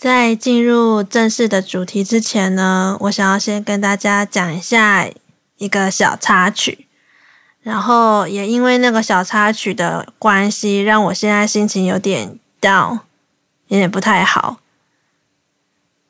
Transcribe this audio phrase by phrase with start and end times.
[0.00, 5.06] 在进入正式的主题之前呢，我想要先跟大家讲一下
[5.58, 6.86] 一个小插曲，
[7.60, 13.00] 然后也因为那个小插曲的关系，让我现在心情有点 down，
[13.66, 14.60] 有点不太好。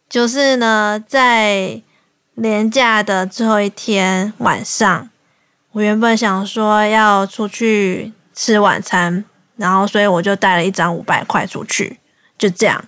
[0.09, 1.83] 就是呢，在
[2.35, 5.11] 连假的最后一天晚上，
[5.73, 9.25] 我原本想说要出去吃晚餐，
[9.57, 11.99] 然后所以我就带了一张五百块出去，
[12.39, 12.85] 就这样，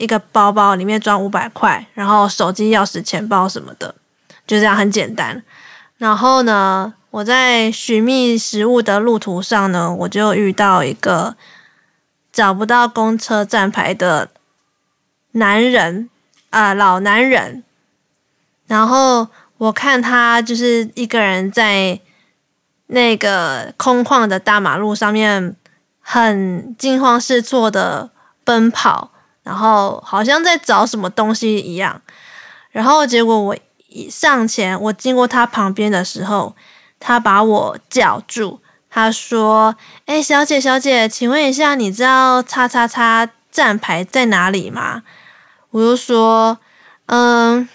[0.00, 3.94] 一个包包里面装五百块，然后手机、钥匙、钱包什么的，
[4.46, 5.42] 就这样很简单。
[5.98, 11.36] 然后呢，我在寻觅食物的路途上呢，我就遇到一个
[12.32, 14.30] 找不到公车站牌的
[15.32, 16.10] 男人。
[16.50, 17.62] 啊、老男人，
[18.66, 22.00] 然后我看他就是一个人在
[22.88, 25.54] 那个空旷的大马路上面，
[26.00, 28.10] 很惊慌失措的
[28.42, 29.12] 奔跑，
[29.50, 32.00] 然后好像在找什么东西一样。
[32.70, 33.56] 然后结果我
[33.88, 36.54] 一上前，我经过他旁边的时候，
[37.00, 39.74] 他把我叫住，他说
[40.06, 45.02] ：“哎，小姐，小姐，请问一下，你知道叉叉叉站牌在哪里吗？”
[45.72, 46.58] 我就说，
[47.06, 47.68] 嗯，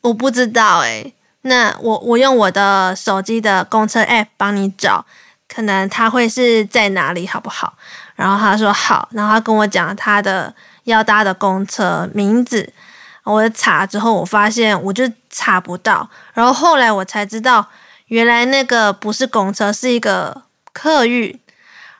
[0.00, 5.06] 我不知道诶，那我我用我的手机的公车 app 帮你找，
[5.48, 7.74] 可能他会是在哪里，好不好？
[8.14, 12.72] 然后他说好，然后他跟我讲他的要搭的公车名字，
[13.24, 17.66] 我查之后，我发现我就查不到，然后后来我才知道，
[18.06, 21.38] 原来那个不是公车，是一个客运，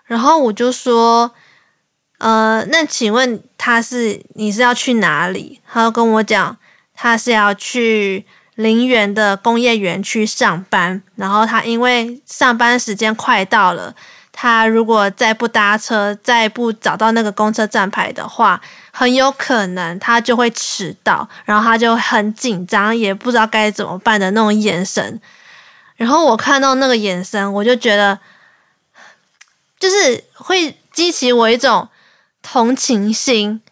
[0.04, 1.32] 然后我就说。
[2.18, 5.60] 呃，那请问他是你是要去哪里？
[5.68, 6.56] 他跟我讲，
[6.94, 8.24] 他是要去
[8.54, 13.92] 林园的工业园区上班，然后他因为上班时间快到了，
[14.32, 25.20] 他如果再不搭车，再不找到那个公车站牌的话，很有可能他就会迟到，然后他就很紧张，也不知道该怎么办的那种眼神。
[25.96, 28.18] 然后我看到那个眼神，我就觉得，
[29.78, 31.88] 就是会激起我一种。
[32.44, 33.62] 同情心，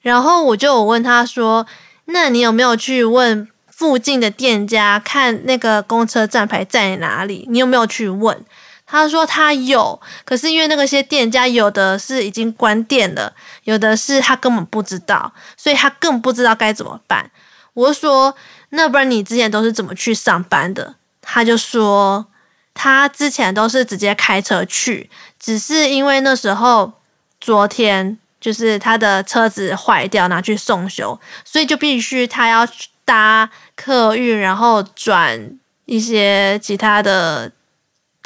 [0.00, 1.66] 然后我就问他说
[2.08, 7.46] ：“那你有没有去问附近的店家，看那个公车站牌在哪里？
[7.50, 8.42] 你有没有去问？”
[8.90, 13.32] 他说他有，可是因为那个些店家有的是已经关店了，
[13.64, 17.30] 有的是他根本不知道，所以他更不知道该怎么办。
[17.74, 18.34] 我说
[18.70, 22.26] ：“那不然你之前都是怎么去上班的？”他就说
[22.74, 25.08] 他之前都是直接开车去，
[25.38, 26.94] 只是因为那时候。
[27.42, 32.68] 昨天就是他的车子坏掉，拿去送修，所以就必须他要
[33.02, 37.50] 搭客运，然后转一些其他的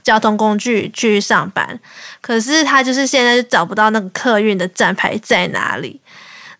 [0.04, 1.81] 交通工具去上班。
[2.20, 6.00] 可是他就是现在就找不到那个客运的站牌在哪里。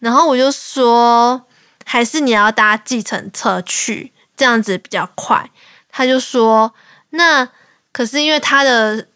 [0.00, 1.47] 然后我就说，
[1.84, 5.49] 还是你要搭计程车去，这样子比较快。
[5.93, 6.75] 他就说，
[7.10, 7.49] 那
[7.93, 9.06] 可是因为他的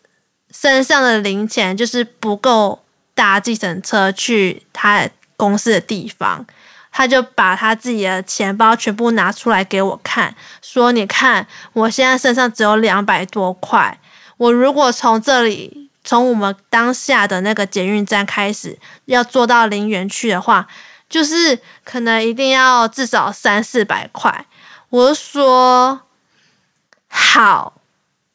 [0.52, 2.84] 身上的零钱就是不够。
[3.18, 6.46] 搭计程车去他公司的地方，
[6.92, 13.98] 他就把他自己的钱包全部拿出来给我看，说：“你看，我现在身上只有两百多块。
[14.38, 20.66] 我如果从这里，从我们当下的那个捷运站开始，要坐到陵园去的话，
[21.08, 24.46] 就是可能一定要至少三四百块。”
[24.90, 26.00] 我说
[27.08, 27.74] ：“好，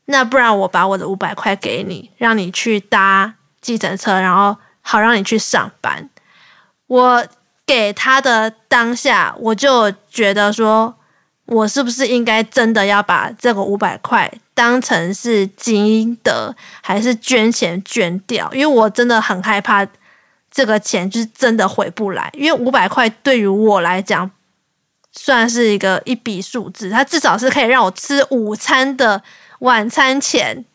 [0.05, 6.09] 那不然我把我的五百块给你，让你去搭计程车，然后。”好，让你去上班。
[6.87, 7.25] 我
[7.65, 10.93] 给他的当下，我就觉得说，
[11.53, 18.51] 我是不是应该真的要把这个五百块当成是积德，还是捐钱捐掉？
[18.53, 19.87] 因为我真的很害怕
[20.49, 22.29] 这个钱就是真的回不来。
[22.33, 24.29] 因为五百块对于我来讲，
[25.11, 29.21] 算是一个一笔数字，它至少是可以让我吃午餐的
[29.59, 30.65] 晚餐钱。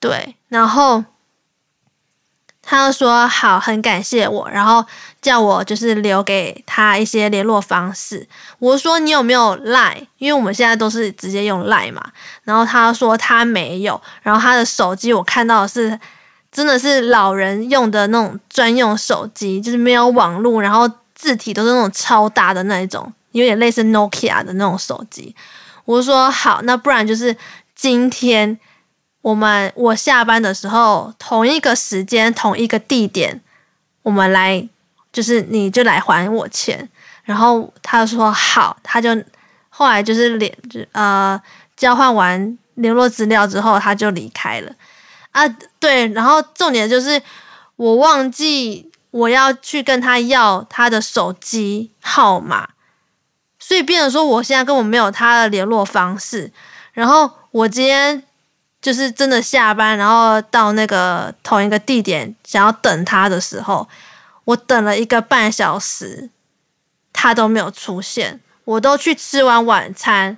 [0.00, 1.04] 对，然后。
[2.68, 4.84] 他就说好，很感谢我，然后
[5.26, 8.24] 叫我就是留给他一些联络方式。
[8.60, 10.06] 我说你有没有 Line？
[10.18, 12.12] 因为我们现在都是直接用 Line 嘛。
[12.44, 15.98] 然后他说他没有，然后他的手机我看到的是
[16.52, 25.34] 真的是老人用的那种专用手机，就是没有网络，然后字体都是那种超大的那一种，有点类似 Nokia 的那种手机。
[25.86, 27.36] 我说好，那不然就是
[27.74, 28.56] 今天。
[29.22, 33.40] 我们我下班的时候，同一个时间，同一个地点，
[34.02, 34.68] 我们来，
[35.16, 36.86] 就是你就来还我钱。
[37.24, 39.08] 然后他说好，他就
[39.70, 40.54] 后来就是联
[40.92, 41.40] 呃
[41.74, 44.70] 交换完联络资料之后，他就离开了
[45.32, 45.48] 啊。
[45.80, 47.20] 对，然后重点就是
[47.76, 52.68] 我忘记我要去跟他要他的手机号码，
[53.58, 56.52] 所以变成说我现在根本没有他的联络方式。
[56.92, 58.22] 然后我今天
[58.80, 63.88] 就是真的下班，然后到那个同一个地点想要等他的时候，
[64.46, 66.30] 我等了一个半小时，
[67.12, 68.40] 他都没有出现。
[68.64, 70.36] 我都去吃完晚餐，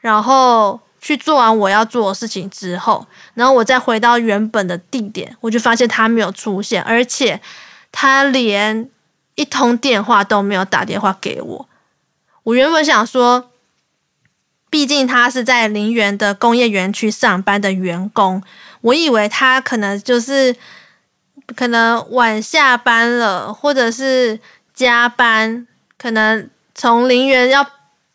[0.00, 7.40] 然后去做完我要做的事情之后，然后我再回到原本的地点，我就发现他没有出现，而且。
[7.92, 8.88] 他连
[9.34, 11.68] 一通电话都没有打电话给我。
[12.44, 13.50] 我原本想说，
[14.70, 18.40] 毕竟他是在林园的工业园区上班的员工，
[18.82, 20.54] 我以为他可能就是
[21.56, 24.38] 可能晚下班了，或者是
[24.74, 25.66] 加班，
[25.98, 27.66] 可能从林园要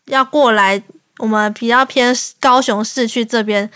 [0.06, 0.82] 要过来
[1.18, 3.70] 我们比较偏高雄市区这边，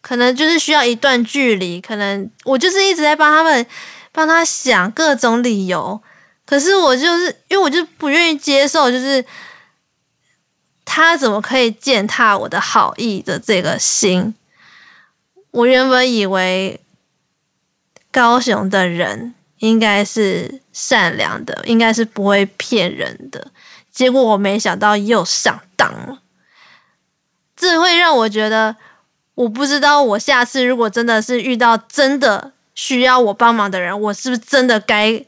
[0.00, 3.66] 可能就是需要一段距离，可能我就是一直在帮他们。
[4.14, 5.98] 帮他想各种理由，
[6.44, 9.24] 可是我就是因为我就不愿意接受，就是
[10.84, 14.34] 他怎么可以践踏我的好意的这个心？
[15.50, 16.78] 我原本以为
[18.12, 23.50] 高雄的人应该是善良的，应该是不会骗人的，
[23.90, 26.20] 结果我没想到又上当了。
[27.56, 28.76] 这会让我觉得，
[29.34, 32.52] 我不知道我下次如果真的是遇到真的。
[32.74, 35.22] 需要我帮忙的人，我是不是真的该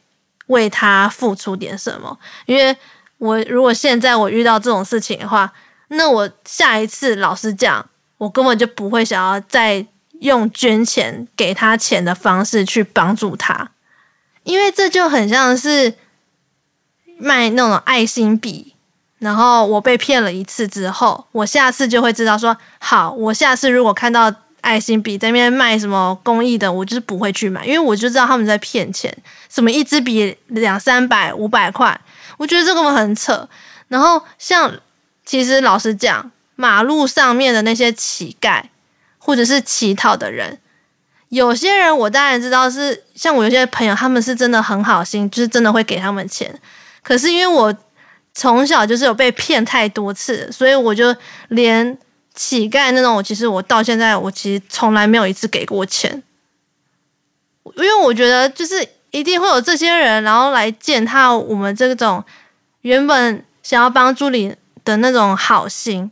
[0.47, 2.19] 为他付出点什么？
[2.47, 2.75] 因为
[3.19, 5.53] 我如果现在我遇到这种事情的话，
[5.89, 7.87] 那我下一次老实讲，
[8.17, 9.87] 我根本就不会想要再
[10.21, 13.71] 用捐钱给他钱的方式去帮助他，
[14.43, 15.95] 因为这就很像是
[17.19, 18.75] 卖那种爱心笔，
[19.19, 24.35] 然后我被骗了一次之后，我下次就会知道说，好，我下次如果看到。
[24.65, 29.15] 爱心笔在那边卖什么公益的，我就是不会去买，因为我就知道他们在骗钱。
[29.51, 32.01] 什么一支笔两三百、五百块，
[32.39, 33.47] 我觉得这个很扯。
[33.89, 34.75] 然后像
[35.27, 38.63] 其实老实讲，马路上面的那些乞丐
[39.25, 40.59] 或者是乞讨的人，
[41.31, 46.55] 有些人我当然知道是像我有些朋友，他们是真的很好心，就是真的会给他们钱。
[47.03, 47.75] 可是因为我
[48.35, 51.17] 从小就是有被骗太多次，所以我就
[51.49, 51.97] 连。
[52.37, 56.21] 乞丐那种，我其实我到现在我其实从来没有一次给过钱，
[57.77, 62.25] 因为我觉得就是一定会有这些人，然后来践踏我们这种
[62.81, 64.53] 原本想要帮助你
[64.85, 66.11] 的那种好心，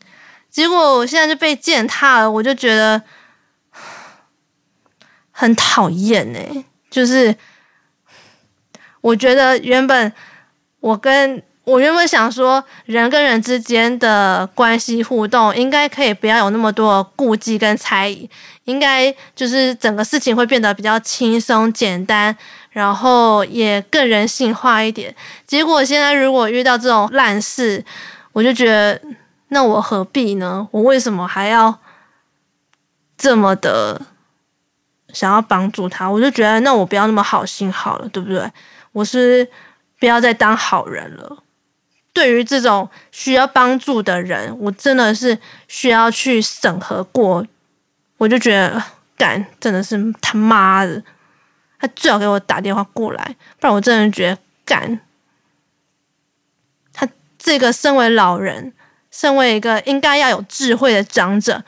[0.52, 3.02] 结果我现在就被践踏了，我就觉得
[5.32, 7.34] 很讨厌哎，就是
[9.00, 10.12] 我觉得原本
[10.78, 11.42] 我跟。
[11.64, 18.28] 我原本想说，人跟人之间的关系互动应该可以不要有那么多顾忌跟猜疑，
[18.64, 22.36] 应该就是整个事情会变得比较轻松简单，
[22.70, 25.14] 然后也更人性化一点。
[25.46, 27.84] 结果现在如果遇到这种烂事，
[28.32, 29.00] 我就觉得，
[29.52, 30.66] 那我何必呢？
[30.70, 31.78] 我为什么还要
[33.18, 34.00] 这么的
[35.12, 36.10] 想要帮助他？
[36.10, 38.50] 我就觉得，那我不要那么好心好了，对不对？
[38.92, 39.46] 我是
[40.00, 41.42] 不要再当好人了。
[42.14, 45.38] 对于这种需要帮助的人，我真的是
[45.68, 47.46] 需要去审核过。
[48.16, 48.82] 我就觉得
[49.18, 51.02] 干真的是他妈的，
[51.78, 54.98] 他最好给我打电话过来，不然我真的觉得干
[56.94, 57.06] 他
[57.38, 58.72] 这个身为老人，
[59.12, 61.62] 身为一个应该要有智慧的长者，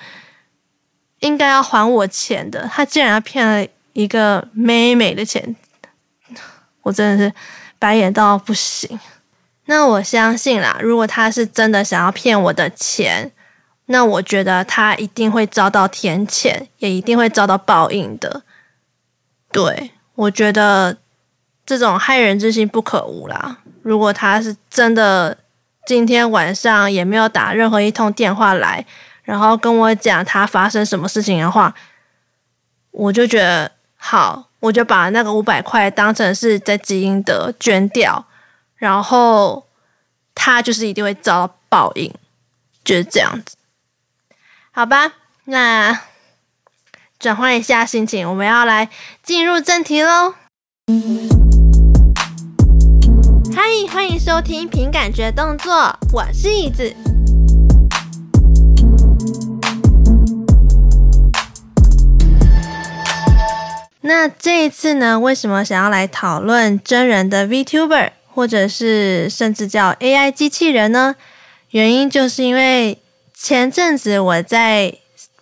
[1.21, 5.55] 应该要还我钱的，他竟然要骗了一个妹妹的钱，
[6.83, 7.33] 我真的是
[7.79, 8.99] 白眼到不行。
[9.67, 13.31] 那我相信啦，如果他是真的想要骗我的钱，
[13.87, 18.43] 那我觉得他一定会遭到天谴，也一定会遭到报应的。
[19.53, 20.97] 对，我觉得
[21.65, 23.59] 这种害人之心不可无啦。
[23.83, 25.37] 如果他是真的
[25.87, 28.85] 今天晚上也没有打任何一通电话来，
[29.23, 31.75] 然后跟我讲他发生什么事情的话，
[32.91, 38.27] 我就觉得好，我就把那个五百块当成是在基因的捐掉。
[38.77, 39.67] 然后
[40.35, 42.13] 他就是一定会遭到报应，
[42.85, 43.57] 就是这样子，
[44.73, 45.13] 好吧？
[45.45, 46.01] 那
[47.19, 48.91] 转换一下心情，我们要来
[49.23, 50.35] 进入正题喽。
[53.57, 55.73] 嗨，欢迎收听《凭感觉动作》，
[56.13, 56.93] 我是椅子。
[64.01, 68.11] 那这一次呢，为什么想要来讨论真人的 VTuber？
[68.35, 71.15] 或者是甚至叫 AI 机器人呢？
[71.71, 73.01] 原因就是因为
[73.33, 74.93] 前阵子我在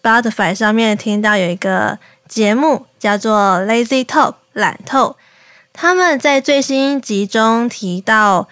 [0.02, 5.16] Spotify 上面听到有一个节目叫做 Lazy Talk 懒透，
[5.72, 8.48] 他们在最新一集中提到，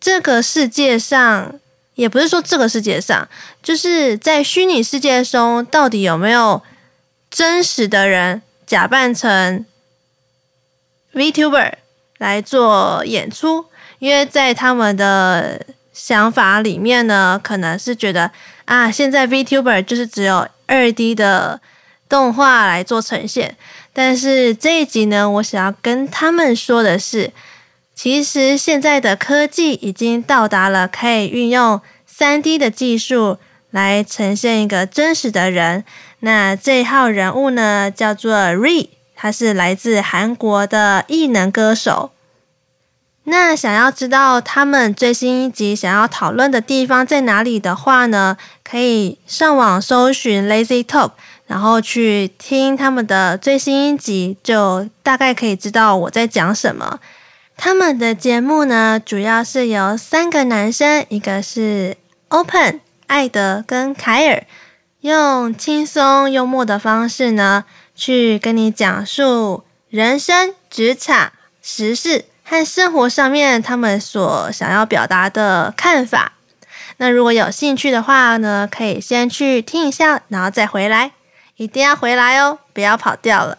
[0.00, 1.58] 这个世界上，
[1.94, 3.28] 也不是说这个世界上，
[3.62, 6.62] 就是在虚拟世界中，到底有没有
[7.30, 9.66] 真实的人假扮成
[11.12, 11.72] VTuber
[12.18, 13.66] 来做演出？
[13.98, 18.30] 因为在他们的想法里面呢，可能是觉得
[18.64, 21.60] 啊，现在 VTuber 就是只有二 D 的
[22.08, 23.56] 动画来做呈现。
[23.94, 27.32] 但是这一集呢，我想要跟他们说的是，
[27.94, 31.80] 其实现在的科技已经到达了可以运用
[32.10, 33.36] 3D 的技术
[33.70, 35.84] 来呈现一个真实的人。
[36.20, 42.12] 那这一号人物呢，叫做 Ri，他是来自韩国的艺能歌手。
[43.24, 51.10] 那想要知道他们最新一集想要讨论的地方在哪里的话呢，可以上网搜寻 Lazy Talk。
[51.46, 57.00] 然后去听他们的最新一集，就大概可以知道我在讲什么。
[57.56, 61.96] 他们的节目呢，主要是由三个男生，一个是
[62.28, 64.44] Open、艾德跟凯尔，
[65.02, 76.32] 用轻松幽默的方式呢，去跟你讲述人生、职场、时事和生活上面他们所想要表达的看法。
[76.96, 81.12] 那如果有兴趣的话呢，可以先去听一下，然后再回来。
[81.61, 83.57] 一定要回来哦，不要跑掉了。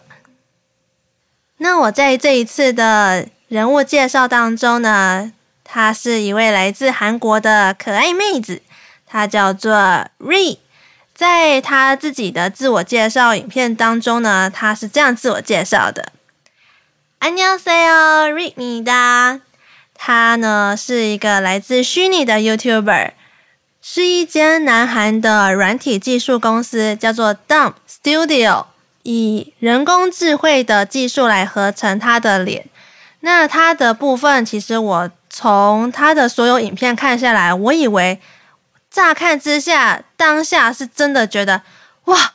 [1.57, 8.61] 那我在这一次的人物介绍当中呢，她是一位来自韩国的可爱妹子，
[9.05, 9.73] 她叫做
[10.19, 10.59] Ri。
[11.13, 16.13] 在她自己的自我介绍影片当中呢，她是这样自我介绍的：
[17.19, 19.41] 안녕하세요 Ri입니다。
[19.93, 23.11] 她呢是一个来自虚拟的 YouTuber。
[23.86, 28.64] 是一间南韩的软体技术公司，叫做 Dump Studio，
[29.02, 32.64] 以人工智慧的技术来合成他的脸。
[33.20, 38.18] 那他的部分，其实我从他的所有影片看下来，我以为
[38.90, 41.60] 乍看之下，当下是真的觉得，
[42.06, 42.32] 哇，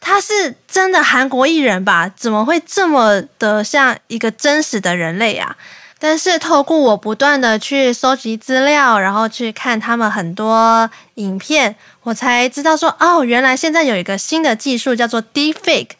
[0.00, 2.10] 他是真的韩国艺人吧？
[2.16, 5.58] 怎么会这么的像一个真实的人类啊？
[5.98, 15.92] 但是透过我不断的去收集资料，然后去看他们很多影片，我才知道说，哦，原来现在有一个新的技术叫做 Deepfake。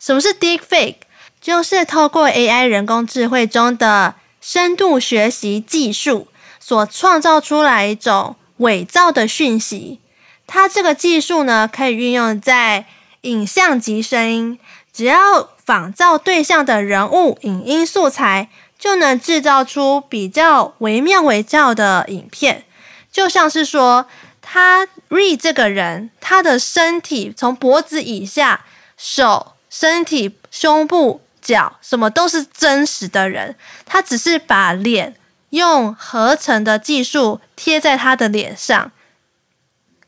[0.00, 0.96] 什么是 Deepfake？
[1.38, 6.28] 就是透过 AI 人工智慧中的深度学习技术
[6.58, 10.00] 所创造出来一种伪造的讯息。
[10.46, 12.86] 它这个技术呢，可以运用在
[13.22, 14.58] 影像及声音，
[14.92, 18.48] 只要仿造对象的人物影音素材。
[18.82, 22.64] 就能制造出比较惟妙惟肖的影片，
[23.12, 24.08] 就像是说，
[24.40, 28.64] 他 Re 这个人，他的身体从脖子以下，
[28.96, 33.54] 手、身体、胸部、脚，什么都是真实的人，
[33.86, 35.14] 他只是把脸
[35.50, 38.90] 用合成的技术贴在他的脸上。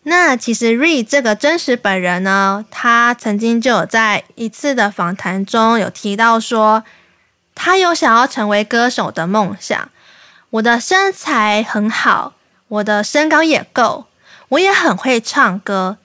[0.03, 6.83] 那其实 Re 这个真实本人呢，他曾经就有在一次的访谈中有提到说。
[7.55, 9.91] 他有想要成为歌手的梦想。
[10.51, 12.35] 我的身材很好，
[12.69, 14.07] 我的身高也够，
[14.51, 15.99] 我也很会唱歌。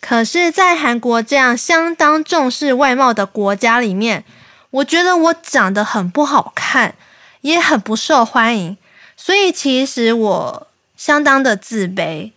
[0.00, 4.24] 可是，在韩国这样相当重视外貌的国家里面，
[4.70, 6.94] 我觉得我长得很不好看，
[7.40, 8.78] 也很不受欢迎。
[9.16, 12.32] 所以，其实我相当的自卑。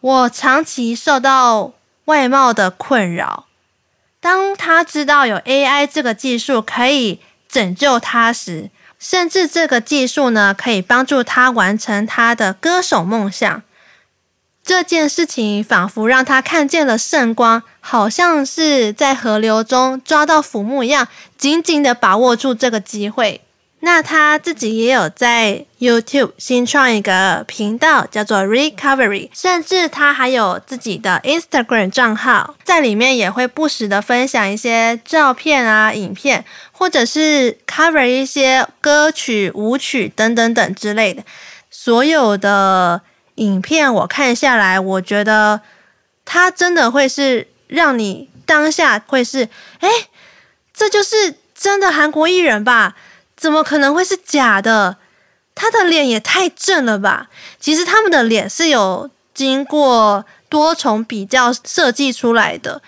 [0.00, 1.72] 我长期受到
[2.06, 3.46] 外貌的困扰。
[4.20, 7.20] 当他知道有 AI 这个技术可以。
[7.48, 13.62] 拯救他时，甚至这个技术呢，可以帮助他完成他的歌手梦想。
[14.62, 23.40] 这件事情仿佛让他看见了圣光，好像是在河流中抓到浮木一样，紧紧的把握住这个机会。
[23.80, 41.22] 那他自己也有在 YouTube 新创一个频道，叫做 Recovery，甚至他还有自己的 Instagram 账号，在里面也会不时的分享一些照片啊、影片，或者是 cover 一些歌曲、舞曲等等等之类的。
[41.70, 43.02] 所有的
[43.36, 45.60] 影片我看下来，我觉得
[46.24, 49.88] 他真的会是让你当下会是，哎，
[50.74, 52.96] 这就是真的韩国艺人吧？
[53.38, 54.96] 怎么可能会是假的？
[55.54, 57.28] 他的脸也太正了吧！
[57.60, 62.82] 其实他们的脸是有经过多重比较设计出来的，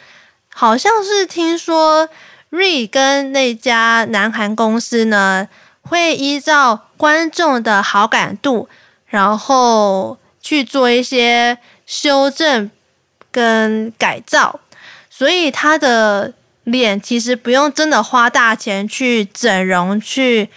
[0.52, 2.08] 好像是听说
[2.48, 5.48] 瑞跟那家南韩公司呢，
[5.82, 8.68] 会依照观众的好感度，
[9.06, 12.70] 然后去做一些修正
[13.30, 14.58] 跟改造，
[15.08, 16.34] 所以他的。
[16.70, 20.48] 脸其实不用真的花大钱去整容，去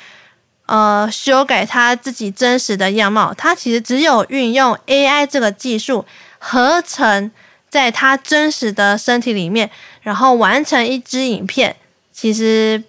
[0.68, 6.06] 呃修改他自己真实的样貌，他其实只有运用 AI 这个技术
[6.40, 7.32] 合成
[7.70, 9.70] 在他真实的身体里面，
[10.02, 11.76] 然后完成一支影片。
[12.12, 12.84] 其实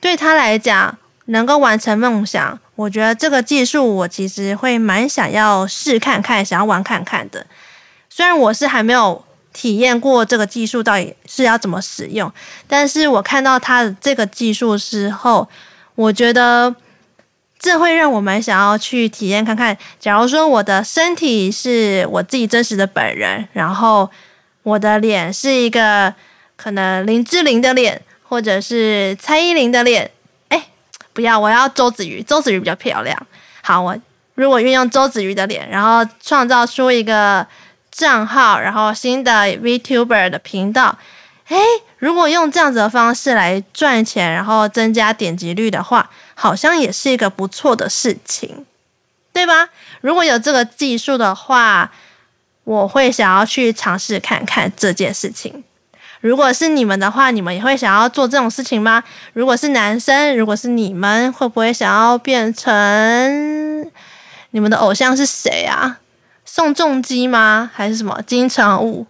[0.00, 0.96] 对他来讲，
[1.26, 7.46] 能够完成梦想，我觉得这个技术我其实会蛮想要试看看，想要玩看看的。
[8.10, 12.32] 虽然我是还没有体验过这个技术到底是要怎么使用，
[12.66, 15.48] 但是我看到他的这个技术之后，
[15.94, 16.74] 我觉得
[17.58, 19.76] 这会让我蛮想要去体验看看。
[19.98, 24.08] 假如说我的身体是我自己真实的本人，然后
[24.62, 26.14] 我的脸是一个
[26.56, 30.10] 可能林志玲的脸，或者是蔡依林的脸。
[31.14, 33.26] 不要，我要周子瑜，周子瑜比较漂亮。
[33.60, 33.98] 好，我
[34.36, 37.44] 如果运用周子瑜的脸，然后创造出一个
[37.98, 40.96] 账号，然后新的 VTuber 的频道，
[41.48, 41.58] 诶，
[41.98, 48.64] 如果用这样子的方式来赚钱，然后增加点击率的话，好像也是一个不错的事情，
[49.32, 49.70] 对吧？
[50.00, 51.90] 如果有这个技术的话，
[52.62, 55.64] 我会想要去尝试看看这件事情。
[56.20, 59.02] 如果是你们的话，你们也会想要做这种事情吗？
[59.32, 63.90] 如果是男生，如果是你们，会不会想要变成
[64.52, 65.98] 你们的偶像是谁啊？
[66.50, 67.70] 宋仲基吗？
[67.74, 69.06] 还是什么金城武？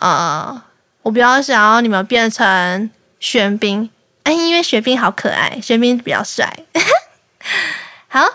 [0.00, 0.60] 呃，
[1.02, 3.88] 我比较想要你们变成玄彬，
[4.24, 6.52] 哎，因为玄彬好可爱，玄彬比较帅。
[8.08, 8.26] 好。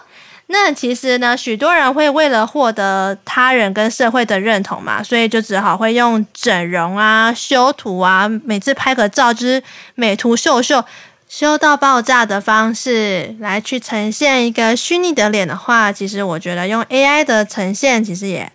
[0.52, 9.62] 那其实呢，许多人会为了获得他人跟社会的认同嘛，所以就只好会用整容啊、修图啊，每次拍个照就是
[9.94, 10.84] 美图秀秀，
[11.30, 18.52] 修到爆炸的方式来去呈现一个虚拟的脸的话，其实我觉得用 AI 的呈现其实也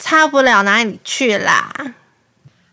[0.00, 1.72] 差不了哪里去啦。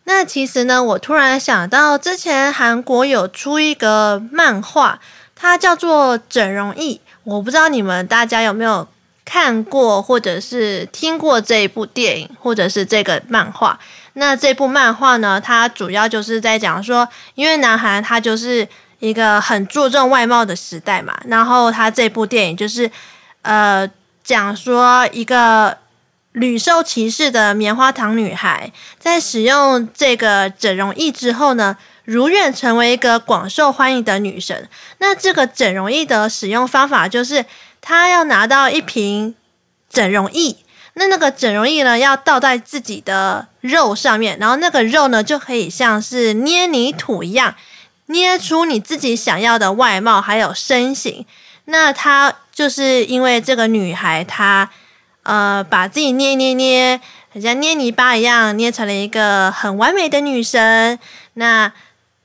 [0.06, 5.00] 那其实呢，我突然想到，之前韩国有出一个漫画，
[5.36, 6.96] 它叫做《整容液》。
[7.24, 8.88] 我不知道你们大家有没有
[9.24, 13.80] 看过或者是听过这一部电影，或者是这个漫画。
[14.14, 18.68] 那这部漫画呢，它主要就是在讲说，因为南韩它就是
[19.08, 22.90] 一个很注重外貌的时代嘛，然后他这部电影就是
[23.44, 23.90] 呃
[24.24, 25.78] 讲说一个
[26.32, 34.68] 屡受歧视的棉花糖女孩，在使用这个整容液之后呢，如愿成为一个广受欢迎的女神。
[34.98, 37.46] 那这个整容液的使用方法就是，
[37.80, 39.36] 她要拿到一瓶
[39.90, 40.58] 整容液，
[40.96, 47.56] 那那个整容液呢，要倒在自己的肉上面，然后那个肉呢，就可以像是捏泥土一样，
[48.08, 51.26] 捏出你自己想要的外貌还有身形。
[51.66, 54.70] 那她就是因为这个女孩，她
[55.24, 57.02] 呃把自己捏捏捏，
[57.34, 61.00] 很像捏泥巴一样，捏成了一个很完美的女神。
[61.34, 61.72] 那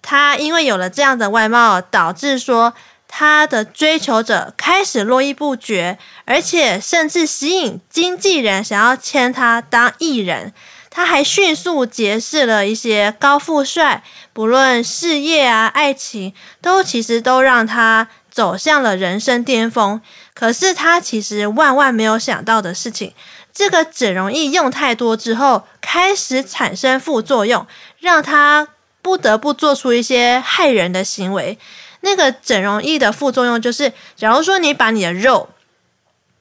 [0.03, 2.73] 他因为有了这样的外貌，导致说
[3.07, 10.55] 他的追求者开始络绎不绝，而且甚至吸引经纪人想要签他当艺人。
[10.91, 14.03] 他还迅速结识了一些高富帅，
[14.35, 20.03] 不论事业啊、爱情，都其实都让他走向了人生巅峰。
[20.35, 23.15] 可是他其实万万没有想到的事情，
[23.55, 27.67] 这个整容液用太多之后，开始产生副作用，
[28.01, 28.69] 让他。
[29.03, 31.59] 不得不做出一些害人的行为。
[32.03, 35.49] 那个整容液的副作用就是，假如说你把你的肉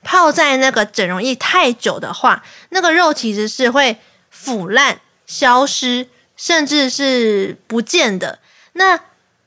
[0.03, 3.97] 泡在那个整容液太久的话，那个肉其实是会
[4.41, 8.39] 腐烂、消失，甚至是不见的。
[8.73, 9.01] 那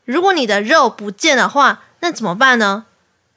[0.04, 2.84] 如果你的肉不见的话，那怎么办呢？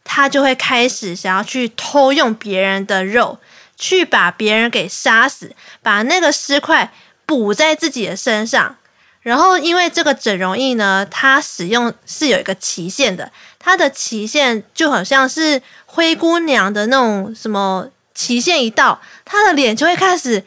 [0.03, 3.39] 他就会开始想要去偷用别人的肉，
[3.77, 6.91] 去把别人给杀死，把那个尸块
[7.25, 8.75] 补在自己的身上。
[9.21, 20.43] 然后，因为这个整容液呢，它使用是有一个期限的，它的期限就好像是灰姑娘的那种什么期限一到，她的脸就会开始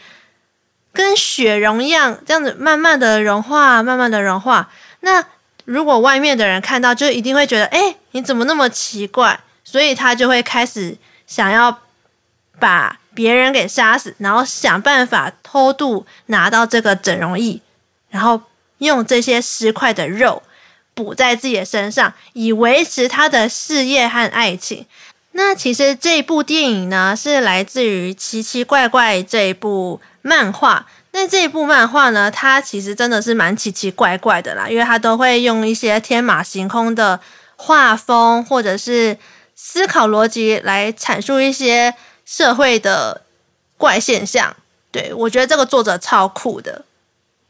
[0.92, 4.70] 跟雪融一样，这样子慢慢的融化，慢慢的融化。
[5.00, 5.24] 那
[5.64, 9.40] 如果外面的人看到，就一定会觉得，哎，你怎么那么奇怪？
[9.64, 10.96] 所以他就会开始
[11.26, 11.78] 想要
[12.58, 17.60] 把别人给杀死，然后想办法偷渡拿到这个整容液，
[18.10, 18.42] 然后。
[18.78, 20.40] 用这些尸块的肉
[20.94, 24.86] 补在自己的身上，以维持他的事业和爱情。
[25.32, 30.86] 那其实这部电影呢，是来自于《奇奇怪怪》这一部漫画。
[31.12, 37.18] 那这一部漫画呢，它其实真的是蛮奇奇怪怪的啦，因为它都会用一些天马行空的
[37.56, 39.16] 画风，或者是
[39.56, 41.94] 思考逻辑来阐述一些
[42.26, 43.22] 社会的
[43.78, 44.54] 怪现象。
[44.92, 46.84] 对，我觉得这个作者超酷的。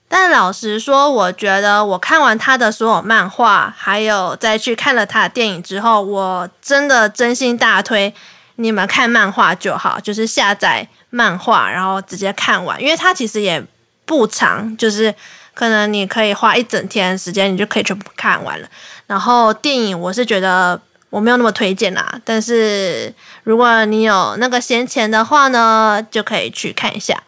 [0.09, 8.15] 但老实说，我觉得我看完他的所有漫画，还有再去看了他的电影之后，我真的真心大推
[8.61, 13.65] 你们看漫画就好，就是下载漫画，然后直接看完，因为它其实也
[14.05, 15.15] 不长，就是
[15.55, 18.69] 可能你可以花一整天时间，你就可以全部看完了。
[19.07, 27.23] 然后电影我是觉得我没有那么推荐啦，但是如果你有那个闲钱的话呢，就可以去看一下。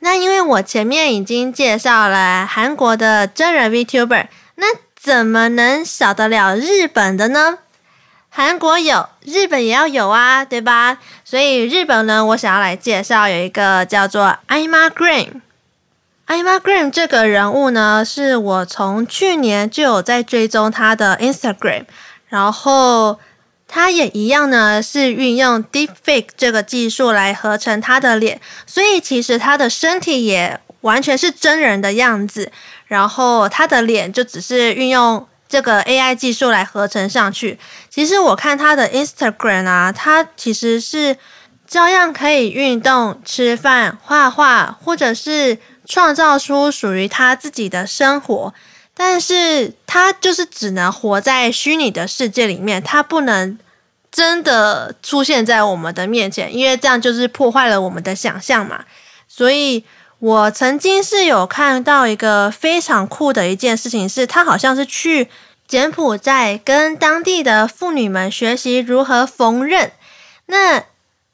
[0.00, 4.66] 那因为我前面已经介绍了韩国的真人 VTuber，那
[4.98, 7.58] 怎么能少得了日本的呢？
[8.36, 10.98] 韩国有，日本也要有啊，对吧？
[11.24, 15.40] 所以日本呢，我想要来介绍有一个叫做 Ima Green。
[16.26, 21.84] Ima Green 这个人物呢，是我从去年就有在追踪他的 Instagram，
[22.28, 23.20] 然后。
[23.66, 32.52] 他也一样呢，是运用 Deepfake 这个技术来合成他的脸，所以其实他的身体也完全是真人的样子，
[32.86, 37.60] 然后他的脸就只是运用这个 AI 技术来合成上去。
[37.88, 41.16] 其实我看他的 Instagram 啊，他其实是
[41.64, 48.52] 照样可以运动、吃饭、画画，或者是创造出属于他自己的生活。
[48.96, 53.56] 但是他就是只能活在虚拟的世界里面，他不能
[54.10, 58.84] 真的出现在我们的面前，因为这样就是破坏了我们的想象嘛。
[59.28, 59.84] 所以
[60.24, 65.28] 我曾经是有看到一个非常酷的一件事情，是他好像是去
[65.68, 69.90] 柬埔寨跟当地的妇女们学习如何缝纫。
[70.46, 70.84] 那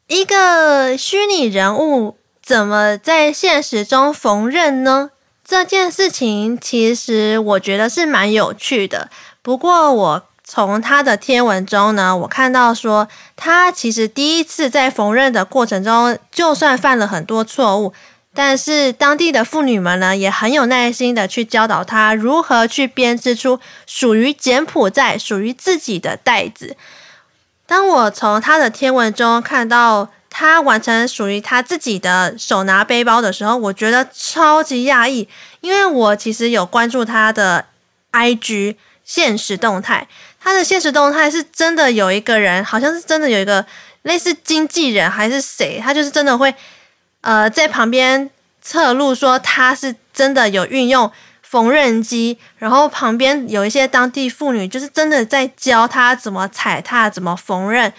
[0.08, 5.12] 一个虚拟人物怎么在现实中缝纫呢？
[5.44, 9.08] 这件事情其实我觉得是蛮有趣的，
[9.40, 17.92] 不过我从他的贴文中呢，我看到说他其实第一次在缝纫的过程中，就算犯了很多错误，
[18.34, 26.76] 但是当地的妇女们呢也很有耐心的去教导他如何去编织出属于柬埔寨、属于自己的袋子。
[27.66, 30.10] 当我从他的贴文中看到。
[30.32, 35.28] 他完成属于他自己的手拿背包的时候，我觉得超级讶异，
[35.60, 37.64] 因为我其实有关注他的
[38.12, 40.06] IG 现实动态，
[40.38, 43.66] 他的现实动态是真的有一个人，好像是真的有一个
[44.02, 46.54] 类似经纪人还是谁，他就是真的会
[47.20, 48.30] 呃在旁边
[48.62, 51.10] 侧录说他是真的有运用
[51.42, 57.92] 缝纫机，然后旁边有一些当地妇女就是真的在教他怎么踩踏、怎么缝纫。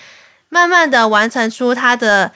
[0.50, 2.32] 慢慢的完成出他的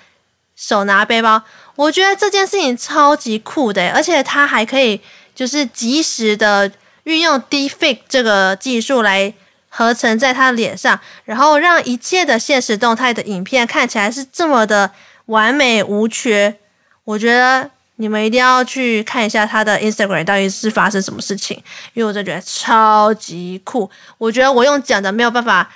[0.56, 1.44] 手拿背包，
[1.76, 5.02] 我觉得这件事情超级酷的，而且他还可以
[5.34, 6.72] 就是及时的
[7.04, 9.34] 运用 Deepfake 这个技术来
[9.68, 14.92] 合成在他脸上，然后让一切的现实动态的影片看起来是这么的
[15.26, 16.58] 完美无缺。
[17.06, 21.56] 我觉得你们一定要去看一下他的 Instagram 到底是发生什么事情，
[21.94, 23.90] 因为我真的觉得超级酷。
[24.18, 25.72] 我觉得我用讲的没有办法。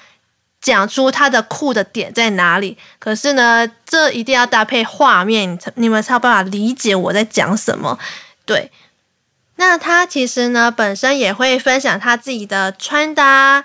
[0.61, 2.77] 讲出他的酷的点在哪里？
[2.99, 7.97] 可是呢，这一定要搭配画面，你们才有办法理解我在讲什么。
[8.43, 8.69] 对，
[9.55, 13.63] 那他其实呢，本身也会分享他自己的穿搭，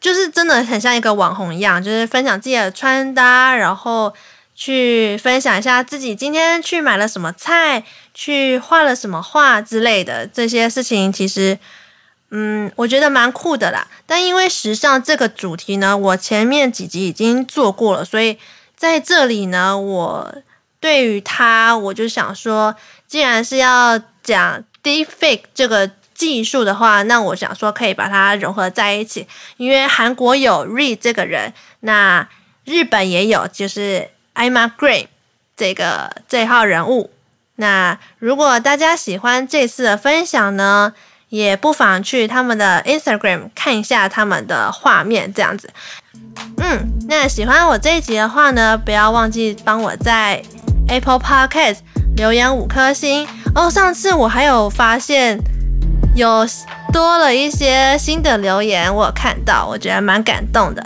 [0.00, 4.14] 就是真的很像一个网红一样，就是分享自己的穿搭，然后
[4.58, 11.56] 去分享一下自己今天去买了什么菜，去画了什么画之类的这些事情，其实。
[12.30, 13.88] 嗯，我觉得蛮酷的啦。
[14.04, 18.36] 但因为时尚这个主题呢，我前面几集已经做过了，所以
[18.76, 20.34] 在这里呢，我
[20.78, 29.26] 对于他，我就想说，既然是要讲 Deepfake 这个技术的话，那我想说可以把它融合在一起。
[29.56, 32.28] 因为韩国有 Ri 这个人，那
[32.66, 35.08] 日本也有，就是 Ima Green
[35.56, 37.10] 这个这号人物。
[37.56, 40.92] 那如果大家喜欢这次的分享呢，
[41.28, 45.68] 也不妨去他们的 Instagram 看一下他们的画面，这样子。
[46.58, 50.40] 嗯，那喜欢我这一集的话呢，不要忘记帮我在
[50.88, 51.78] Apple Podcast
[52.16, 53.68] 留言五颗星哦。
[53.68, 55.38] 上次我还有发现
[56.14, 56.46] 有
[56.92, 60.82] 多了一些新的留言，我看到，我觉得蛮感动的。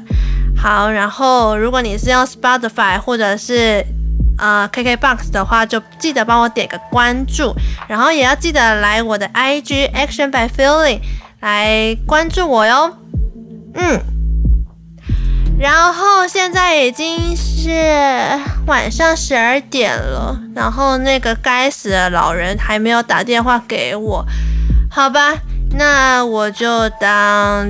[0.63, 3.85] 好，然后如果你是用 Spotify 或者是
[4.39, 7.53] 呃，KKBOX 的话，就记得帮我点个关注，
[7.89, 11.01] 然后也要记得来我的 IG Action by Feeling
[11.41, 12.97] 来关注我哟。
[13.75, 14.01] 嗯，
[15.59, 17.69] 然后现在已经是
[18.67, 24.25] 晚上十二点了，然后那个该死的老人还没有打电话给我，
[24.89, 25.35] 好吧，
[25.73, 27.67] 那我就当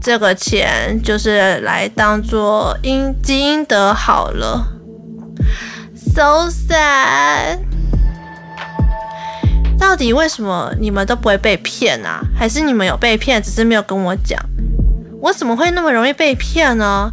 [0.00, 4.66] 这个钱就是来当做应积阴德好了。
[6.14, 7.58] So sad。
[9.78, 12.20] 到底为什么你们都不会被骗啊？
[12.36, 14.38] 还是你们有被骗，只是没有跟我讲？
[15.20, 17.12] 我怎么会那么容易被骗呢？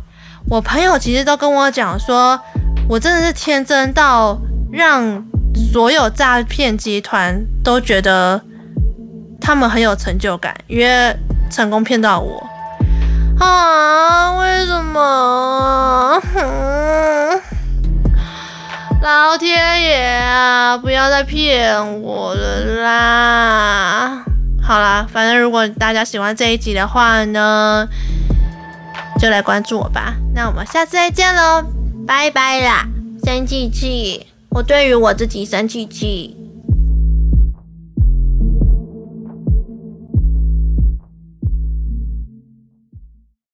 [0.50, 2.40] 我朋友其实都跟我讲说，
[2.88, 4.40] 我真的是天真到
[4.72, 5.24] 让
[5.72, 8.42] 所有诈骗集团都觉得
[9.40, 11.16] 他们很有成就感，因为
[11.52, 12.44] 成功骗到我。
[13.40, 16.22] 啊，为什么？
[19.02, 20.78] 老天爷啊！
[20.78, 24.24] 不要再骗我了啦！
[24.64, 27.88] 好啦，反正如果大家喜欢这一集的话呢，
[29.20, 30.16] 就来关注我吧。
[30.34, 31.64] 那我们下次再见喽，
[32.08, 32.88] 拜拜啦！
[33.24, 36.36] 生气气，我对于我自己生气气。